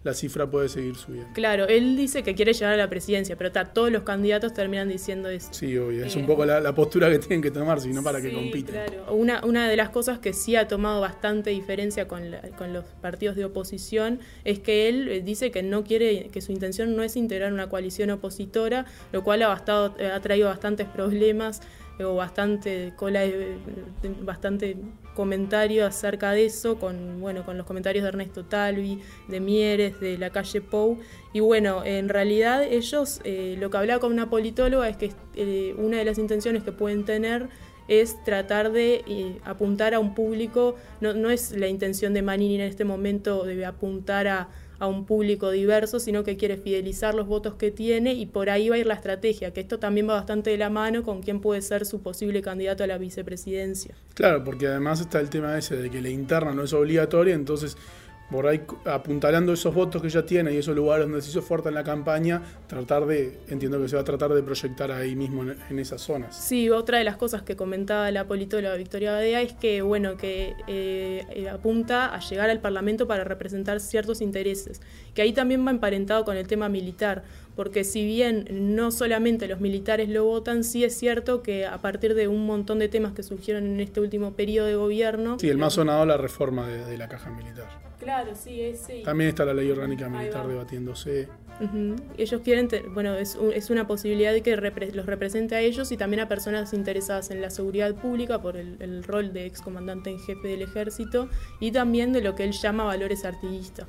la, 0.03 0.13
cifra 0.15 0.49
puede 0.49 0.69
seguir 0.69 0.95
subiendo. 0.95 1.29
Claro, 1.33 1.67
él 1.67 1.95
dice 1.95 2.23
que 2.23 2.33
quiere 2.33 2.53
llegar 2.53 2.73
a 2.73 2.77
la 2.77 2.89
presidencia, 2.89 3.35
pero 3.37 3.51
todos 3.51 3.91
los 3.91 4.01
candidatos 4.01 4.55
terminan 4.55 4.89
diciendo 4.89 5.29
eso. 5.29 5.49
Sí, 5.51 5.77
obvio, 5.77 6.03
es 6.03 6.15
un 6.15 6.25
poco 6.25 6.45
la, 6.45 6.73
postura 6.73 7.11
que 7.11 7.19
tienen 7.19 7.43
que 7.43 7.51
tomar, 7.51 7.79
sino 7.79 8.01
para 8.01 8.21
que 8.21 8.33
compiten. 8.33 8.73
Claro, 8.73 9.13
una, 9.13 9.45
una 9.45 9.69
de 9.69 9.75
las 9.75 9.89
cosas 9.89 10.17
que 10.17 10.33
sí 10.33 10.55
ha 10.55 10.67
tomado 10.67 10.99
bastante 10.99 11.51
diferencia 11.51 12.07
con, 12.07 12.23
con 12.57 12.73
los 12.73 12.85
partidos 13.01 13.35
de 13.35 13.45
oposición, 13.45 13.66
es 13.71 14.59
que 14.59 14.89
él 14.89 15.07
eh, 15.09 15.21
dice 15.21 15.51
que 15.51 15.63
no 15.63 15.83
quiere, 15.83 16.29
que 16.29 16.41
su 16.41 16.51
intención 16.51 16.95
no 16.95 17.03
es 17.03 17.15
integrar 17.15 17.53
una 17.53 17.69
coalición 17.69 18.09
opositora, 18.11 18.85
lo 19.11 19.23
cual 19.23 19.41
ha, 19.43 19.47
bastado, 19.47 19.95
eh, 19.99 20.07
ha 20.07 20.19
traído 20.21 20.47
bastantes 20.47 20.87
problemas 20.87 21.61
eh, 21.99 22.03
o 22.03 22.15
bastante 22.15 22.93
cola, 22.95 23.23
bastante 24.21 24.77
comentario 25.15 25.85
acerca 25.85 26.31
de 26.31 26.45
eso, 26.45 26.77
con 26.79 27.19
bueno, 27.19 27.45
con 27.45 27.57
los 27.57 27.65
comentarios 27.65 28.03
de 28.03 28.09
Ernesto 28.09 28.45
Talvi, 28.45 28.99
de 29.27 29.39
Mieres, 29.39 29.99
de 29.99 30.17
la 30.17 30.29
calle 30.29 30.61
Pou. 30.61 30.99
Y 31.33 31.39
bueno, 31.39 31.83
en 31.85 32.09
realidad 32.09 32.63
ellos, 32.63 33.19
lo 33.25 33.69
que 33.69 33.77
hablaba 33.77 33.99
con 33.99 34.11
una 34.11 34.29
politóloga 34.29 34.87
es 34.89 34.97
que 34.97 35.75
una 35.77 35.97
de 35.97 36.05
las 36.05 36.17
intenciones 36.17 36.63
que 36.63 36.71
pueden 36.71 37.03
tener 37.03 37.49
es 37.87 38.23
tratar 38.23 38.71
de 38.71 39.03
eh, 39.07 39.37
apuntar 39.43 39.93
a 39.93 39.99
un 39.99 40.13
público, 40.13 40.75
no, 41.01 41.13
no, 41.13 41.29
es 41.29 41.51
la 41.51 41.67
intención 41.67 42.13
de 42.13 42.21
Manini 42.21 42.55
en 42.55 42.61
este 42.61 42.83
momento 42.83 43.45
de 43.45 43.65
apuntar 43.65 44.27
a, 44.27 44.49
a, 44.79 44.87
un 44.87 45.05
público 45.05 45.51
diverso, 45.51 45.99
sino 45.99 46.23
que 46.23 46.37
quiere 46.37 46.57
fidelizar 46.57 47.15
los 47.15 47.27
votos 47.27 47.55
que 47.55 47.71
tiene 47.71 48.13
y 48.13 48.25
por 48.25 48.49
ahí 48.49 48.69
va 48.69 48.75
a 48.75 48.79
ir 48.79 48.85
la 48.85 48.95
estrategia, 48.95 49.51
que 49.51 49.61
esto 49.61 49.79
también 49.79 50.09
va 50.09 50.15
bastante 50.15 50.49
de 50.49 50.57
la 50.57 50.69
mano 50.69 51.03
con 51.03 51.21
quién 51.21 51.39
puede 51.39 51.61
ser 51.61 51.85
su 51.85 52.01
posible 52.01 52.41
candidato 52.41 52.83
a 52.83 52.87
la 52.87 52.97
vicepresidencia. 52.97 53.95
Claro, 54.13 54.43
porque 54.43 54.67
además 54.67 54.99
está 54.99 55.19
el 55.19 55.29
tema 55.29 55.57
ese 55.57 55.77
de 55.77 55.89
que 55.89 56.01
la 56.01 56.09
interna 56.09 56.53
no 56.53 56.63
es 56.63 56.73
obligatoria, 56.73 57.35
entonces 57.35 57.77
por 58.31 58.45
ahí 58.45 58.61
apuntalando 58.85 59.53
esos 59.53 59.73
votos 59.73 60.01
que 60.01 60.09
ya 60.09 60.25
tiene 60.25 60.53
y 60.53 60.57
esos 60.57 60.75
lugares 60.75 61.05
donde 61.05 61.21
se 61.21 61.29
hizo 61.29 61.41
fuerte 61.41 61.69
en 61.69 61.75
la 61.75 61.83
campaña, 61.83 62.41
tratar 62.67 63.05
de, 63.05 63.39
entiendo 63.47 63.79
que 63.81 63.87
se 63.87 63.95
va 63.95 64.01
a 64.01 64.05
tratar 64.05 64.33
de 64.33 64.43
proyectar 64.43 64.91
ahí 64.91 65.15
mismo 65.15 65.43
en, 65.43 65.79
esas 65.79 66.01
zonas. 66.01 66.35
Sí, 66.35 66.69
otra 66.69 66.97
de 66.97 67.03
las 67.03 67.15
cosas 67.15 67.41
que 67.41 67.55
comentaba 67.55 68.11
la 68.11 68.27
politóloga 68.27 68.75
Victoria 68.75 69.13
Badea 69.13 69.41
es 69.41 69.53
que, 69.53 69.81
bueno, 69.81 70.17
que 70.17 70.55
eh, 70.67 71.25
eh, 71.29 71.49
apunta 71.49 72.13
a 72.13 72.19
llegar 72.19 72.49
al 72.49 72.59
Parlamento 72.59 73.07
para 73.07 73.23
representar 73.23 73.79
ciertos 73.79 74.21
intereses, 74.21 74.81
que 75.13 75.21
ahí 75.21 75.31
también 75.31 75.65
va 75.65 75.71
emparentado 75.71 76.25
con 76.25 76.35
el 76.35 76.47
tema 76.47 76.67
militar, 76.67 77.23
porque 77.55 77.83
si 77.83 78.05
bien 78.05 78.75
no 78.75 78.91
solamente 78.91 79.47
los 79.47 79.61
militares 79.61 80.09
lo 80.09 80.25
votan, 80.25 80.63
sí 80.63 80.83
es 80.83 80.97
cierto 80.97 81.41
que 81.41 81.65
a 81.65 81.77
partir 81.77 82.13
de 82.13 82.27
un 82.27 82.45
montón 82.45 82.79
de 82.79 82.89
temas 82.89 83.13
que 83.13 83.23
surgieron 83.23 83.65
en 83.65 83.79
este 83.79 84.01
último 84.01 84.33
periodo 84.33 84.67
de 84.67 84.75
gobierno... 84.75 85.39
Sí, 85.39 85.49
el 85.49 85.57
más 85.57 85.73
sonado 85.73 86.05
la 86.05 86.17
reforma 86.17 86.67
de 86.67 86.97
la 86.97 87.07
caja 87.07 87.31
militar. 87.31 87.86
Claro, 87.99 88.35
sí, 88.35 88.61
ese. 88.61 89.01
También 89.01 89.29
está 89.29 89.43
la 89.45 89.53
ley 89.53 89.69
orgánica 89.71 90.07
militar 90.07 90.47
debatiéndose. 90.47 91.27
Ellos 92.17 92.41
quieren, 92.43 92.69
bueno, 92.93 93.15
es, 93.15 93.35
es, 93.53 93.71
una 93.71 93.87
posibilidad 93.87 94.31
de 94.31 94.43
que 94.43 94.55
los 94.55 95.05
represente 95.07 95.55
a 95.55 95.61
ellos 95.61 95.91
y 95.91 95.97
también 95.97 96.19
a 96.19 96.27
personas 96.27 96.71
interesadas 96.73 97.31
en 97.31 97.41
la 97.41 97.49
seguridad 97.49 97.95
pública 97.95 98.39
por 98.39 98.57
el, 98.57 99.03
rol 99.03 99.33
de 99.33 99.47
excomandante 99.47 100.11
en 100.11 100.19
jefe 100.19 100.47
del 100.47 100.61
ejército 100.61 101.29
y 101.59 101.71
también 101.71 102.13
de 102.13 102.21
lo 102.21 102.35
que 102.35 102.43
él 102.43 102.51
llama 102.51 102.83
valores 102.83 103.25
artiguistas. 103.25 103.87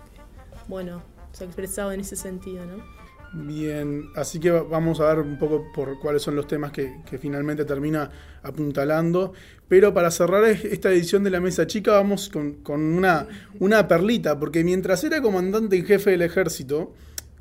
Bueno, 0.67 1.03
se 1.33 1.45
ha 1.45 1.47
expresado 1.47 1.93
en 1.93 2.01
ese 2.01 2.17
sentido, 2.17 2.65
¿no? 2.65 2.83
Bien, 3.33 4.11
así 4.17 4.41
que 4.41 4.51
vamos 4.51 5.01
a 5.01 5.15
ver 5.15 5.19
un 5.19 5.39
poco 5.39 5.71
por 5.75 5.99
cuáles 6.01 6.23
son 6.23 6.35
los 6.35 6.47
temas 6.47 6.73
que, 6.73 7.03
finalmente 7.21 7.65
termina 7.65 8.11
apuntalando. 8.43 9.35
Pero 9.69 9.93
para 9.93 10.11
cerrar 10.11 10.45
esta 10.45 10.91
edición 10.91 11.25
de 11.25 11.31
la 11.31 11.41
Mesa 11.41 11.67
Chica 11.67 11.93
vamos 11.93 12.31
con, 12.31 12.59
una, 12.71 13.27
una 13.61 13.87
perlita, 13.87 14.39
porque 14.39 14.65
mientras 14.65 15.05
era 15.05 15.21
comandante 15.21 15.77
en 15.77 15.85
jefe 15.85 16.11
del 16.11 16.23
ejército, 16.23 16.95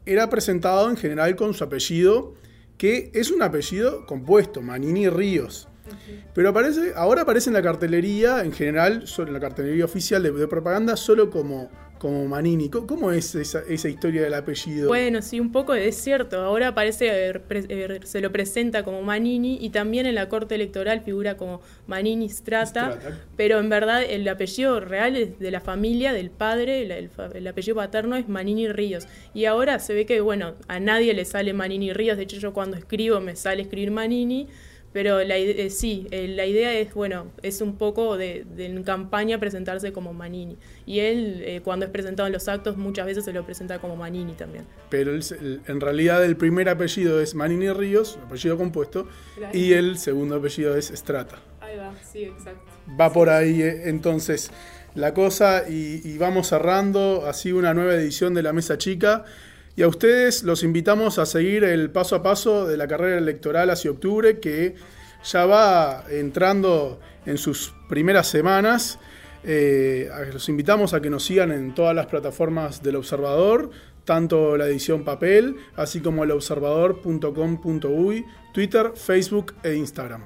era 0.05 0.29
presentado 0.29 0.89
en 0.89 0.97
general 0.97 1.35
con 1.35 1.53
su 1.53 1.63
apellido, 1.63 2.33
que 2.77 3.09
es 3.13 3.31
un 3.31 3.41
apellido 3.41 4.05
compuesto, 4.05 4.61
Manini 4.61 5.09
Ríos. 5.09 5.69
Pero 6.33 6.49
aparece, 6.49 6.91
ahora 6.97 7.21
aparece 7.21 7.49
en 7.49 7.53
la 7.53 7.61
cartelería, 7.61 8.43
en 8.43 8.51
general, 8.51 9.05
en 9.17 9.33
la 9.33 9.39
cartelería 9.39 9.85
oficial 9.85 10.21
de 10.21 10.47
propaganda, 10.47 10.97
solo 10.97 11.29
como 11.29 11.69
como 11.97 12.25
Manini. 12.25 12.69
¿Cómo 12.69 13.11
es 13.11 13.35
esa, 13.35 13.63
historia 13.69 14.21
del 14.21 14.33
apellido? 14.33 14.87
Bueno, 14.87 15.21
sí, 15.21 15.39
un 15.39 15.51
poco 15.51 15.73
es 15.73 15.95
cierto. 15.95 16.39
Ahora 16.41 16.73
parece, 16.73 17.29
eh, 17.29 17.41
eh, 17.49 17.99
se 18.03 18.21
lo 18.21 18.31
presenta 18.31 18.83
como 18.83 19.01
Manini 19.01 19.57
y 19.61 19.69
también 19.69 20.05
en 20.05 20.15
la 20.15 20.29
corte 20.29 20.55
electoral 20.55 21.01
figura 21.01 21.37
como 21.37 21.61
Manini 21.87 22.29
Strata, 22.29 22.99
pero 23.35 23.59
en 23.59 23.69
verdad 23.69 24.03
el 24.03 24.27
apellido 24.27 24.79
real 24.79 25.15
es 25.15 25.39
de 25.39 25.51
la 25.51 25.61
familia, 25.61 26.13
del 26.13 26.29
padre, 26.29 26.81
el, 26.81 27.47
apellido 27.47 27.75
paterno 27.75 28.15
es 28.15 28.27
Manini 28.27 28.67
Ríos. 28.67 29.07
Y 29.33 29.45
ahora 29.45 29.79
se 29.79 29.93
ve 29.93 30.05
que, 30.05 30.21
bueno, 30.21 30.55
a 30.67 30.79
nadie 30.79 31.13
le 31.13 31.25
sale 31.25 31.53
Manini 31.53 31.93
Ríos, 31.93 32.17
de 32.17 32.23
hecho 32.23 32.37
yo 32.37 32.53
cuando 32.53 32.77
escribo 32.77 33.19
me 33.19 33.35
sale 33.35 33.61
escribir 33.61 33.91
Manini, 33.91 34.47
Pero 34.93 35.23
la, 35.23 35.37
eh, 35.37 35.69
sí, 35.69 36.07
eh, 36.11 36.27
la 36.29 36.45
idea 36.45 36.73
es, 36.73 36.93
bueno, 36.93 37.27
es 37.43 37.61
un 37.61 37.77
poco 37.77 38.17
de, 38.17 38.45
en 38.57 38.83
campaña 38.83 39.39
presentarse 39.39 39.91
como 39.91 40.13
Manini. 40.13 40.57
Y 40.85 40.99
él, 40.99 41.43
eh, 41.45 41.61
cuando 41.63 41.85
es 41.85 41.91
presentado 41.91 42.27
en 42.27 42.33
los 42.33 42.47
actos, 42.47 42.77
muchas 42.77 43.05
veces 43.05 43.25
se 43.25 43.33
lo 43.33 43.45
presenta 43.45 43.79
como 43.79 43.95
Manini 43.95 44.33
también. 44.33 44.65
Pero 44.89 45.11
en 45.13 45.81
realidad 45.81 46.23
el 46.23 46.37
primer 46.37 46.69
apellido 46.69 47.21
es 47.21 47.35
Manini 47.35 47.69
Ríos, 47.71 48.17
apellido 48.25 48.57
compuesto, 48.57 49.07
y 49.53 49.73
el 49.73 49.97
segundo 49.97 50.37
apellido 50.37 50.75
es 50.75 50.87
Strata. 50.87 51.39
Ahí 51.59 51.77
va, 51.77 51.93
sí, 52.01 52.23
exacto. 52.23 52.71
Va 52.99 53.11
por 53.11 53.29
ahí 53.29 53.61
entonces 53.61 54.51
la 54.95 55.13
cosa 55.13 55.69
y, 55.69 56.01
y 56.03 56.17
vamos 56.17 56.47
cerrando 56.47 57.25
así 57.27 57.51
una 57.51 57.73
nueva 57.73 57.93
edición 57.95 58.33
de 58.33 58.41
La 58.41 58.53
Mesa 58.53 58.77
Chica. 58.77 59.25
Y 59.77 59.83
a 59.83 59.87
ustedes 59.87 60.41
los 60.41 60.63
invitamos 60.63 61.19
a 61.19 61.27
seguir 61.27 61.63
el 61.63 61.91
paso 61.91 62.15
a 62.15 62.23
paso 62.23 62.65
de 62.65 62.77
la 62.77 62.87
carrera 62.87 63.19
electoral 63.19 63.69
hacia 63.69 63.91
octubre, 63.91 64.39
que 64.39 64.73
ya 65.23 65.45
va 65.45 66.03
entrando 66.09 66.99
en 67.27 67.37
sus 67.37 67.75
primeras 67.87 68.25
semanas. 68.27 68.97
Eh, 69.43 70.09
los 70.33 70.49
invitamos 70.49 70.95
a 70.95 70.99
que 70.99 71.11
nos 71.11 71.23
sigan 71.23 71.51
en 71.51 71.75
todas 71.75 71.95
las 71.95 72.07
plataformas 72.07 72.81
del 72.81 72.95
Observador, 72.95 73.69
tanto 74.03 74.57
la 74.57 74.65
edición 74.65 75.03
papel, 75.03 75.57
así 75.75 75.99
como 75.99 76.23
el 76.23 76.31
observador.com.uy, 76.31 78.25
Twitter, 78.53 78.93
Facebook 78.95 79.53
e 79.61 79.75
Instagram. 79.75 80.23